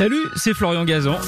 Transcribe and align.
Salut, 0.00 0.30
c'est 0.34 0.54
Florian 0.54 0.86
Gazan. 0.86 1.18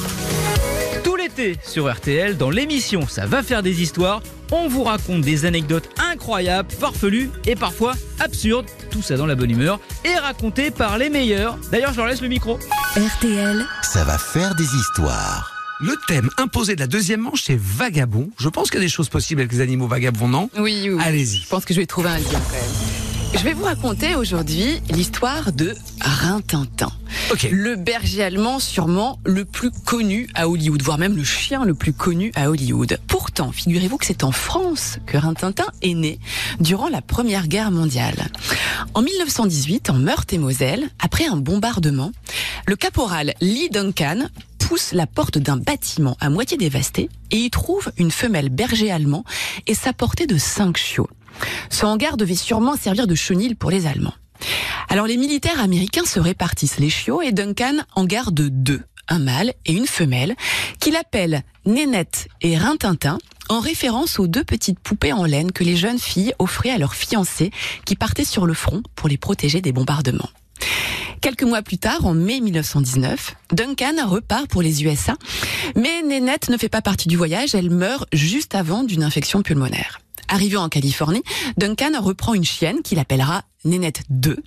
Tout 1.05 1.15
l'été 1.15 1.59
sur 1.63 1.93
RTL, 1.93 2.39
dans 2.39 2.49
l'émission 2.49 3.07
Ça 3.07 3.27
va 3.27 3.43
faire 3.43 3.63
des 3.63 3.83
histoires, 3.83 4.23
on 4.51 4.67
vous 4.67 4.83
raconte 4.83 5.21
des 5.21 5.45
anecdotes 5.45 5.91
incroyables, 6.01 6.71
farfelues 6.71 7.29
et 7.45 7.55
parfois 7.55 7.93
absurdes, 8.19 8.65
tout 8.91 9.03
ça 9.03 9.19
dans 9.19 9.27
la 9.27 9.35
bonne 9.35 9.51
humeur, 9.51 9.79
et 10.07 10.17
racontées 10.17 10.71
par 10.71 10.97
les 10.97 11.11
meilleurs. 11.11 11.59
D'ailleurs, 11.71 11.93
je 11.93 11.99
leur 11.99 12.07
laisse 12.07 12.23
le 12.23 12.29
micro. 12.29 12.59
RTL, 12.97 13.63
Ça 13.83 14.05
va 14.05 14.17
faire 14.17 14.55
des 14.55 14.65
histoires. 14.75 15.53
Le 15.83 15.95
thème 16.09 16.31
imposé 16.39 16.75
de 16.75 16.81
la 16.81 16.87
deuxième 16.87 17.21
manche, 17.21 17.43
c'est 17.45 17.61
vagabond. 17.61 18.31
Je 18.39 18.49
pense 18.49 18.71
qu'il 18.71 18.81
y 18.81 18.83
a 18.83 18.87
des 18.87 18.91
choses 18.91 19.11
possibles 19.11 19.43
avec 19.43 19.53
les 19.53 19.61
animaux 19.61 19.87
vagabonds, 19.87 20.29
non? 20.29 20.49
Oui, 20.57 20.89
oui. 20.91 21.03
Allez-y. 21.05 21.43
Je 21.43 21.49
pense 21.49 21.67
que 21.67 21.75
je 21.75 21.81
vais 21.81 21.85
trouver 21.85 22.09
un 22.09 22.17
lien 22.17 22.25
quand 22.31 22.55
même. 22.55 22.92
Je 23.35 23.45
vais 23.45 23.55
vous 23.55 23.65
raconter 23.65 24.15
aujourd'hui 24.15 24.81
l'histoire 24.91 25.53
de 25.53 25.75
Rintintin. 26.01 26.93
Ok. 27.31 27.49
Le 27.51 27.77
berger 27.77 28.23
allemand 28.23 28.59
sûrement 28.59 29.19
le 29.25 29.45
plus 29.45 29.71
connu 29.71 30.29
à 30.35 30.49
Hollywood, 30.49 30.83
voire 30.83 30.99
même 30.99 31.17
le 31.17 31.25
chien 31.25 31.65
le 31.65 31.75
plus 31.75 31.93
connu 31.93 32.31
à 32.35 32.51
Hollywood. 32.51 32.99
Pourtant, 33.09 33.51
figurez-vous 33.51 33.97
que 33.97 34.07
c'est 34.07 34.23
en 34.23 34.33
France 34.33 34.99
que 35.07 35.17
Rintintin 35.17 35.67
est 35.81 35.95
né 35.95 36.19
durant 36.61 36.89
la 36.89 37.01
Première 37.01 37.49
Guerre 37.49 37.71
mondiale. 37.71 38.29
En 38.95 39.03
1918, 39.03 39.91
en 39.91 39.95
Meurthe-et-Moselle, 39.95 40.89
après 41.01 41.27
un 41.27 41.37
bombardement, 41.37 42.13
le 42.67 42.77
caporal 42.77 43.35
Lee 43.41 43.71
Duncan 43.71 44.27
pousse 44.59 44.93
la 44.93 45.07
porte 45.07 45.39
d'un 45.39 45.57
bâtiment 45.57 46.17
à 46.21 46.31
moitié 46.31 46.57
dévasté 46.57 47.09
et 47.31 47.39
y 47.39 47.51
trouve 47.51 47.91
une 47.97 48.11
femelle 48.11 48.51
berger 48.51 48.91
allemand 48.91 49.25
et 49.67 49.75
sa 49.75 49.93
portée 49.93 50.27
de 50.27 50.39
cinq 50.39 50.77
chiots. 50.77 51.09
Ce 51.71 51.87
hangar 51.87 52.17
devait 52.17 52.35
sûrement 52.35 52.77
servir 52.77 53.07
de 53.07 53.15
chenil 53.15 53.57
pour 53.57 53.71
les 53.71 53.87
Allemands. 53.87 54.15
Alors 54.89 55.07
les 55.07 55.17
militaires 55.17 55.61
américains 55.61 56.05
se 56.05 56.21
répartissent 56.21 56.79
les 56.79 56.91
chiots 56.91 57.23
et 57.23 57.33
Duncan 57.33 57.79
en 57.95 58.05
garde 58.05 58.41
deux, 58.41 58.83
un 59.09 59.19
mâle 59.19 59.53
et 59.65 59.73
une 59.73 59.87
femelle, 59.87 60.35
qu'il 60.81 60.97
appelle 60.97 61.43
Nénette 61.65 62.29
et 62.41 62.57
Rintintin, 62.57 63.19
en 63.49 63.61
référence 63.61 64.19
aux 64.19 64.27
deux 64.27 64.45
petites 64.45 64.79
poupées 64.79 65.13
en 65.13 65.25
laine 65.25 65.53
que 65.53 65.65
les 65.65 65.77
jeunes 65.77 65.99
filles 65.99 66.35
offraient 66.39 66.71
à 66.71 66.79
leurs 66.79 66.95
fiancés 66.95 67.51
qui 67.85 67.97
partaient 67.97 68.25
sur 68.25 68.47
le 68.47 68.55
front 68.55 68.83
pour 68.95 69.09
les 69.09 69.19
protéger 69.19 69.61
des 69.61 69.73
bombardements. 69.73 70.31
Quelques 71.23 71.45
mois 71.45 71.63
plus 71.63 71.79
tard, 71.79 72.05
en 72.05 72.15
mai 72.15 72.41
1919, 72.41 73.35
Duncan 73.53 73.95
repart 74.07 74.49
pour 74.49 74.61
les 74.61 74.83
USA, 74.85 75.15
mais 75.77 76.03
Nénette 76.03 76.51
ne 76.51 76.57
fait 76.57 76.69
pas 76.69 76.83
partie 76.83 77.09
du 77.09 77.17
voyage, 77.17 77.55
elle 77.55 77.71
meurt 77.71 78.09
juste 78.13 78.55
avant 78.55 78.83
d'une 78.83 79.05
infection 79.05 79.43
pulmonaire. 79.43 80.02
Arrivé 80.33 80.57
en 80.57 80.71
Californie, 80.71 81.23
Duncan 81.59 81.91
reprend 82.01 82.33
une 82.33 82.43
chienne 82.43 82.81
qu'il 82.81 82.99
appellera 82.99 83.43
Nénette 83.67 84.01
2 84.09 84.39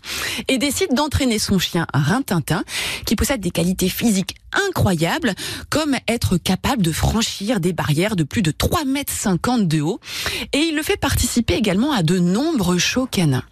et 0.47 0.57
décide 0.57 0.95
d'entraîner 0.95 1.37
son 1.37 1.59
chien 1.59 1.85
Rintintin 1.93 2.63
qui 3.05 3.15
possède 3.15 3.39
des 3.39 3.51
qualités 3.51 3.87
physiques 3.87 4.33
incroyables 4.67 5.35
comme 5.69 5.95
être 6.07 6.37
capable 6.37 6.81
de 6.81 6.91
franchir 6.91 7.59
des 7.59 7.71
barrières 7.71 8.15
de 8.15 8.23
plus 8.23 8.41
de 8.41 8.49
3,50 8.49 8.87
mètres 8.87 9.67
de 9.67 9.81
haut 9.81 9.99
et 10.53 10.57
il 10.57 10.75
le 10.75 10.81
fait 10.81 10.97
participer 10.97 11.53
également 11.53 11.91
à 11.91 12.01
de 12.01 12.17
nombreux 12.17 12.79
shows 12.79 13.05
canins. 13.05 13.43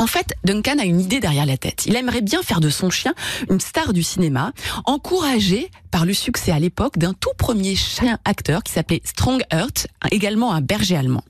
En 0.00 0.06
fait, 0.06 0.32
Duncan 0.44 0.78
a 0.78 0.84
une 0.86 0.98
idée 0.98 1.20
derrière 1.20 1.44
la 1.44 1.58
tête. 1.58 1.84
Il 1.84 1.94
aimerait 1.94 2.22
bien 2.22 2.42
faire 2.42 2.60
de 2.60 2.70
son 2.70 2.88
chien 2.88 3.12
une 3.50 3.60
star 3.60 3.92
du 3.92 4.02
cinéma, 4.02 4.52
encouragé 4.86 5.70
par 5.90 6.06
le 6.06 6.14
succès 6.14 6.52
à 6.52 6.58
l'époque 6.58 6.96
d'un 6.96 7.12
tout 7.12 7.34
premier 7.36 7.76
chien 7.76 8.18
acteur 8.24 8.62
qui 8.62 8.72
s'appelait 8.72 9.02
Strong 9.04 9.42
Heart, 9.52 9.88
également 10.10 10.54
un 10.54 10.62
berger 10.62 10.96
allemand. 10.96 11.22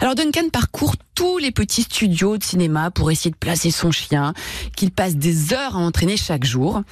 Alors 0.00 0.16
Duncan 0.16 0.48
parcourt 0.52 0.96
tous 1.14 1.38
les 1.38 1.52
petits 1.52 1.82
studios 1.82 2.36
de 2.36 2.42
cinéma 2.42 2.90
pour 2.90 3.12
essayer 3.12 3.30
de 3.30 3.36
placer 3.36 3.70
son 3.70 3.92
chien, 3.92 4.34
qu'il 4.74 4.90
passe 4.90 5.14
des 5.14 5.52
heures 5.52 5.76
à 5.76 5.78
entraîner 5.78 6.16
chaque 6.16 6.44
jour. 6.44 6.82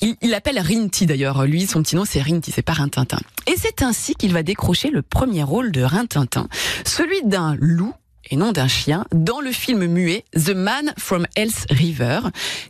Il, 0.00 0.16
il 0.22 0.32
appelle 0.32 0.58
Rinty 0.58 1.04
d'ailleurs. 1.04 1.44
Lui, 1.44 1.66
son 1.66 1.82
petit 1.82 1.96
nom, 1.96 2.06
c'est 2.06 2.22
Rinty, 2.22 2.50
c'est 2.50 2.62
pas 2.62 2.72
Rintintin. 2.72 3.18
Et 3.46 3.56
c'est 3.58 3.82
ainsi 3.82 4.14
qu'il 4.14 4.32
va 4.32 4.42
décrocher 4.42 4.88
le 4.88 5.02
premier 5.02 5.42
rôle 5.42 5.70
de 5.70 5.82
Rintintin, 5.82 6.48
celui 6.86 7.22
d'un 7.24 7.56
loup 7.60 7.92
et 8.30 8.36
non 8.36 8.52
d'un 8.52 8.68
chien, 8.68 9.04
dans 9.12 9.40
le 9.40 9.52
film 9.52 9.86
muet 9.86 10.24
The 10.34 10.50
Man 10.50 10.92
from 10.98 11.26
Else 11.36 11.66
River, 11.70 12.20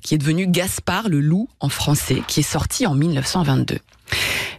qui 0.03 0.15
est 0.15 0.19
devenu 0.19 0.47
Gaspard 0.47 1.09
le 1.09 1.21
loup 1.21 1.49
en 1.61 1.69
français, 1.69 2.22
qui 2.27 2.41
est 2.41 2.43
sorti 2.43 2.87
en 2.87 2.94
1922. 2.94 3.78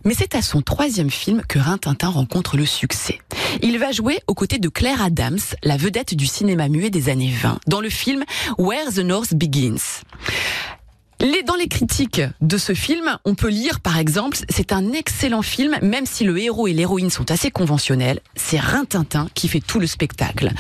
Mais 0.04 0.14
c'est 0.14 0.36
à 0.36 0.42
son 0.42 0.62
troisième 0.62 1.10
film 1.10 1.42
que 1.48 1.60
Rintintin 1.60 2.10
rencontre 2.10 2.58
le 2.58 2.66
succès. 2.66 3.20
Il 3.62 3.78
va 3.80 3.92
jouer 3.92 4.20
aux 4.28 4.34
côtés 4.34 4.60
de 4.60 4.70
Claire 4.70 5.02
Adams, 5.02 5.40
la 5.64 5.78
vedette 5.78 6.16
du 6.16 6.28
cinéma 6.28 6.70
muet 6.70 6.90
des 6.90 7.10
années 7.10 7.34
20, 7.42 7.60
dans 7.68 7.82
le 7.82 7.90
film 7.90 8.24
Where 8.58 8.92
the 8.94 9.00
North 9.00 9.34
Begins. 9.34 10.04
Les, 11.28 11.44
dans 11.44 11.56
les 11.56 11.68
critiques 11.68 12.22
de 12.40 12.58
ce 12.58 12.74
film, 12.74 13.18
on 13.26 13.36
peut 13.36 13.50
lire 13.50 13.82
par 13.82 13.98
exemple, 13.98 14.38
c'est 14.48 14.72
un 14.72 14.94
excellent 14.94 15.42
film, 15.42 15.76
même 15.82 16.06
si 16.06 16.24
le 16.24 16.40
héros 16.40 16.68
et 16.68 16.74
l'héroïne 16.74 17.10
sont 17.10 17.30
assez 17.32 17.52
conventionnels, 17.52 18.22
c'est 18.38 18.60
Rintintin 18.60 19.28
qui 19.34 19.50
fait 19.50 19.60
tout 19.60 19.82
le 19.82 19.88
spectacle. 19.88 20.54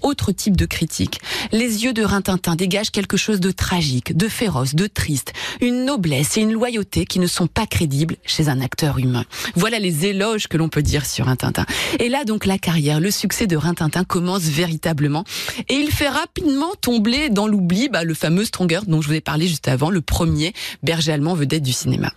Autre 0.00 0.30
type 0.30 0.56
de 0.56 0.64
critique, 0.64 1.20
les 1.50 1.82
yeux 1.82 1.92
de 1.92 2.04
Rintintin 2.04 2.54
dégagent 2.54 2.92
quelque 2.92 3.16
chose 3.16 3.40
de 3.40 3.50
tragique, 3.50 4.16
de 4.16 4.28
féroce, 4.28 4.76
de 4.76 4.86
triste, 4.86 5.32
une 5.60 5.86
noblesse 5.86 6.36
et 6.36 6.42
une 6.42 6.52
loyauté 6.52 7.04
qui 7.04 7.18
ne 7.18 7.26
sont 7.26 7.48
pas 7.48 7.66
crédibles 7.66 8.14
chez 8.24 8.48
un 8.48 8.60
acteur 8.60 8.98
humain. 8.98 9.24
Voilà 9.56 9.80
les 9.80 10.06
éloges 10.06 10.46
que 10.46 10.56
l'on 10.56 10.68
peut 10.68 10.82
dire 10.82 11.04
sur 11.04 11.26
Rintintin. 11.26 11.66
Et 11.98 12.08
là 12.08 12.22
donc 12.22 12.46
la 12.46 12.58
carrière, 12.58 13.00
le 13.00 13.10
succès 13.10 13.48
de 13.48 13.56
Rintintin 13.56 14.04
commence 14.04 14.42
véritablement 14.42 15.24
et 15.68 15.74
il 15.74 15.90
fait 15.90 16.08
rapidement 16.08 16.70
tomber 16.80 17.28
dans 17.28 17.48
l'oubli 17.48 17.88
bah, 17.88 18.04
le 18.04 18.14
fameux 18.14 18.44
Stronger 18.44 18.82
dont 18.86 19.02
je 19.02 19.08
vous 19.08 19.14
ai 19.14 19.20
parlé 19.20 19.48
juste 19.48 19.66
avant, 19.66 19.90
le 19.90 20.00
premier 20.12 20.52
berger 20.82 21.12
allemand 21.12 21.34
vedette 21.34 21.62
du 21.62 21.72
cinéma. 21.72 22.12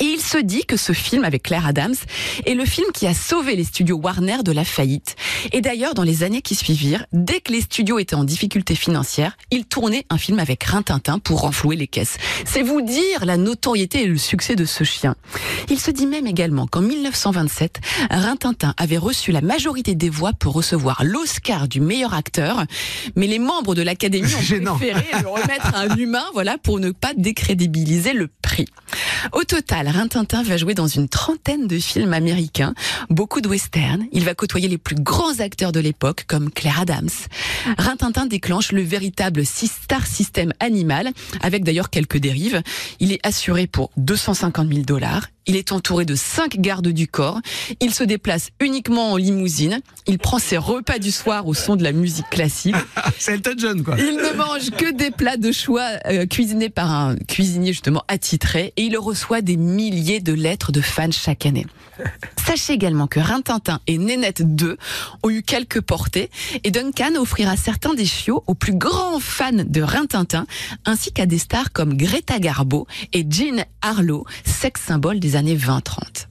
Et 0.00 0.04
il 0.04 0.20
se 0.20 0.38
dit 0.38 0.64
que 0.64 0.76
ce 0.76 0.92
film 0.92 1.24
avec 1.24 1.42
Claire 1.44 1.66
Adams 1.66 1.94
est 2.46 2.54
le 2.54 2.64
film 2.64 2.86
qui 2.92 3.06
a 3.06 3.14
sauvé 3.14 3.56
les 3.56 3.64
studios 3.64 3.96
Warner 3.96 4.42
de 4.44 4.52
la 4.52 4.64
faillite. 4.64 5.16
Et 5.52 5.60
d'ailleurs, 5.60 5.94
dans 5.94 6.02
les 6.02 6.22
années 6.22 6.42
qui 6.42 6.54
suivirent, 6.54 7.04
dès 7.12 7.40
que 7.40 7.52
les 7.52 7.62
studios 7.62 7.98
étaient 7.98 8.14
en 8.14 8.24
difficulté 8.24 8.74
financière, 8.74 9.36
il 9.50 9.64
tournait 9.64 10.04
un 10.10 10.18
film 10.18 10.38
avec 10.38 10.62
Rintintin 10.64 11.18
pour 11.18 11.40
renflouer 11.40 11.76
les 11.76 11.86
caisses. 11.86 12.16
C'est 12.44 12.62
vous 12.62 12.82
dire 12.82 13.24
la 13.24 13.36
notoriété 13.36 14.02
et 14.02 14.06
le 14.06 14.18
succès 14.18 14.56
de 14.56 14.64
ce 14.64 14.84
chien. 14.84 15.16
Il 15.68 15.80
se 15.80 15.90
dit 15.90 16.06
même 16.06 16.26
également 16.26 16.66
qu'en 16.66 16.82
1927, 16.82 17.80
Rintintin 18.10 18.74
avait 18.76 18.98
reçu 18.98 19.32
la 19.32 19.40
majorité 19.40 19.94
des 19.94 20.10
voix 20.10 20.32
pour 20.32 20.54
recevoir 20.54 21.02
l'Oscar 21.04 21.66
du 21.66 21.80
meilleur 21.80 22.14
acteur, 22.14 22.64
mais 23.16 23.26
les 23.26 23.38
membres 23.38 23.74
de 23.74 23.82
l'Académie 23.82 24.32
ont 24.34 24.64
préféré 24.76 25.06
le 25.22 25.28
remettre 25.28 25.74
à 25.74 25.80
un 25.80 25.96
humain, 25.96 26.24
voilà, 26.34 26.58
pour 26.58 26.78
ne 26.78 26.90
pas 26.90 27.14
décrédibiliser 27.16 28.12
le 28.12 28.28
prix. 28.42 28.66
Au 29.32 29.44
total, 29.44 29.88
Rintintin 29.88 30.42
va 30.42 30.56
jouer 30.56 30.74
dans 30.74 30.86
une 30.86 31.08
trentaine 31.08 31.66
de 31.66 31.78
films 31.78 32.12
américains, 32.12 32.74
beaucoup 33.10 33.40
de 33.40 33.48
westerns. 33.48 34.06
Il 34.12 34.24
va 34.24 34.34
côtoyer 34.34 34.68
les 34.68 34.78
plus 34.78 34.96
grands 34.96 35.40
acteurs 35.40 35.72
de 35.72 35.80
l'époque, 35.80 36.24
comme 36.26 36.50
Claire 36.50 36.80
Adams. 36.80 37.08
Rintintin 37.78 38.26
déclenche 38.26 38.72
le 38.72 38.82
véritable 38.82 39.44
star 39.44 40.06
system 40.06 40.52
animal, 40.60 41.10
avec 41.42 41.64
d'ailleurs 41.64 41.90
quelques 41.90 42.18
dérives. 42.18 42.62
Il 43.00 43.12
est 43.12 43.20
assuré 43.26 43.66
pour 43.66 43.90
250 43.96 44.68
000 44.68 44.82
dollars. 44.82 45.28
Il 45.48 45.56
est 45.56 45.72
entouré 45.72 46.04
de 46.04 46.14
cinq 46.14 46.60
gardes 46.60 46.88
du 46.88 47.08
corps. 47.08 47.40
Il 47.80 47.94
se 47.94 48.04
déplace 48.04 48.50
uniquement 48.60 49.12
en 49.12 49.16
limousine. 49.16 49.80
Il 50.06 50.18
prend 50.18 50.38
ses 50.38 50.58
repas 50.58 50.98
du 50.98 51.10
soir 51.10 51.46
au 51.46 51.54
son 51.54 51.74
de 51.74 51.82
la 51.82 51.92
musique 51.92 52.28
classique. 52.28 52.76
C'est 53.18 53.32
Elton 53.32 53.54
John, 53.56 53.82
quoi. 53.82 53.96
Il 53.98 54.16
ne 54.16 54.36
mange 54.36 54.70
que 54.70 54.92
des 54.92 55.10
plats 55.10 55.38
de 55.38 55.50
choix 55.50 55.88
euh, 56.04 56.26
cuisinés 56.26 56.68
par 56.68 56.92
un 56.92 57.16
cuisinier 57.16 57.72
justement 57.72 58.04
attitré 58.08 58.74
et 58.76 58.87
il 58.88 58.96
reçoit 58.96 59.42
des 59.42 59.58
milliers 59.58 60.20
de 60.20 60.32
lettres 60.32 60.72
de 60.72 60.80
fans 60.80 61.10
chaque 61.10 61.44
année. 61.44 61.66
Sachez 62.46 62.72
également 62.72 63.06
que 63.06 63.20
Rintintin 63.20 63.80
et 63.86 63.98
Nénette 63.98 64.40
2 64.42 64.78
ont 65.22 65.28
eu 65.28 65.42
quelques 65.42 65.82
portées 65.82 66.30
et 66.64 66.70
Duncan 66.70 67.16
offrira 67.20 67.58
certains 67.58 67.92
des 67.92 68.06
chiots 68.06 68.42
aux 68.46 68.54
plus 68.54 68.72
grands 68.72 69.20
fans 69.20 69.52
de 69.52 69.82
Rintintin 69.82 70.46
ainsi 70.86 71.12
qu'à 71.12 71.26
des 71.26 71.36
stars 71.36 71.70
comme 71.72 71.98
Greta 71.98 72.38
Garbo 72.38 72.86
et 73.12 73.26
Jean 73.28 73.62
Harlow, 73.82 74.24
sex 74.44 74.80
symbole 74.80 75.20
des 75.20 75.36
années 75.36 75.56
20-30. 75.56 76.26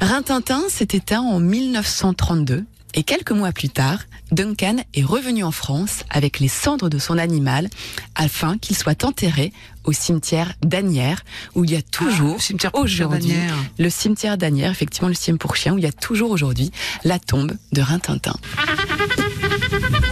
Rintintin 0.00 0.62
s'est 0.68 0.88
éteint 0.90 1.22
en 1.22 1.38
1932 1.38 2.64
et 2.94 3.02
quelques 3.02 3.32
mois 3.32 3.52
plus 3.52 3.68
tard, 3.68 3.98
Duncan 4.30 4.76
est 4.94 5.04
revenu 5.04 5.44
en 5.44 5.50
France 5.50 6.04
avec 6.10 6.40
les 6.40 6.48
cendres 6.48 6.88
de 6.88 6.98
son 6.98 7.18
animal 7.18 7.68
afin 8.14 8.56
qu'il 8.58 8.76
soit 8.76 9.04
enterré 9.04 9.52
au 9.84 9.92
cimetière 9.92 10.54
d'Anières 10.62 11.24
où 11.54 11.64
il 11.64 11.72
y 11.72 11.76
a 11.76 11.82
toujours 11.82 12.34
le 12.34 12.40
cimetière 12.40 12.72
pour 12.72 12.88
chiens 12.88 13.06
aujourd'hui 13.06 13.34
le 13.78 13.90
cimetière 13.90 14.38
d'Anières, 14.38 14.70
effectivement 14.70 15.08
le 15.08 15.14
cimetière 15.14 15.38
pour 15.38 15.56
chiens 15.56 15.74
où 15.74 15.78
il 15.78 15.84
y 15.84 15.88
a 15.88 15.92
toujours 15.92 16.30
aujourd'hui 16.30 16.70
la 17.04 17.18
tombe 17.18 17.52
de 17.72 17.82
Rintintin. 17.82 18.34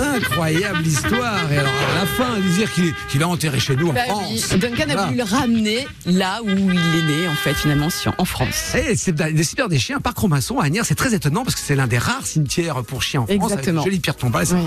Incroyable 0.03 0.87
histoire. 0.87 1.51
Et 1.53 1.59
alors, 1.59 1.73
à 1.73 2.01
la 2.01 2.07
fin, 2.07 2.39
dire 2.57 2.73
qu'il 2.73 2.87
est- 2.89 2.95
qu'il 3.09 3.23
a 3.23 3.29
enterré 3.29 3.61
chez 3.61 3.77
nous 3.77 3.89
en 3.89 3.93
Bah 3.93 4.01
France. 4.07 4.25
oui, 4.53 4.59
Duncan 4.59 4.85
a 4.97 5.05
voulu 5.07 5.17
le 5.19 5.25
ramener 5.25 5.87
là 6.07 6.41
où 6.43 6.49
il 6.49 6.71
est 6.71 7.07
né 7.07 7.29
en 7.29 7.35
fait 7.35 7.55
finalement 7.55 7.89
en 8.19 8.25
France. 8.25 8.73
Eh, 8.75 8.97
c'est 8.97 9.13
des 9.13 9.45
cimetières 9.45 9.69
des 9.69 9.79
chiens, 9.79 10.01
Parc 10.01 10.19
Robinson 10.19 10.59
à 10.59 10.65
Agnières, 10.65 10.85
c'est 10.85 10.95
très 10.95 11.15
étonnant 11.15 11.45
parce 11.45 11.55
que 11.55 11.61
c'est 11.61 11.77
l'un 11.77 11.87
des 11.87 11.99
rares 11.99 12.27
cimetières 12.27 12.83
pour 12.83 13.03
chiens 13.03 13.23
en 13.23 13.27
France. 13.27 13.35
Exactement. 13.37 13.81
Avec 13.83 13.91
jolie 13.93 14.01
pierre 14.01 14.17
tombale, 14.17 14.43
etc. 14.45 14.59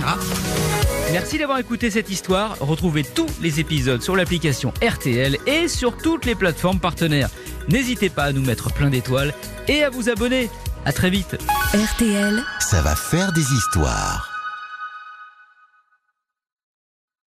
Merci 1.12 1.38
d'avoir 1.38 1.60
écouté 1.60 1.92
cette 1.92 2.10
histoire. 2.10 2.58
Retrouvez 2.60 3.04
tous 3.04 3.28
les 3.42 3.60
épisodes 3.60 4.02
sur 4.02 4.16
l'application 4.16 4.74
RTL 4.82 5.38
et 5.48 5.68
sur 5.68 5.96
toutes 5.98 6.26
les 6.26 6.36
plateformes 6.36 6.80
partenaires. 6.80 7.30
N'hésitez 7.70 8.10
pas 8.10 8.24
à 8.24 8.32
nous 8.32 8.42
mettre 8.42 8.72
plein 8.72 8.90
d'étoiles 8.90 9.34
et 9.68 9.84
à 9.84 9.90
vous 9.90 10.10
abonner. 10.10 10.50
À 10.86 10.92
très 10.92 11.10
vite. 11.10 11.38
RTL, 11.74 12.44
Ça 12.60 12.82
va 12.82 12.96
faire 12.96 13.32
des 13.34 13.42
histoires. 13.54 14.35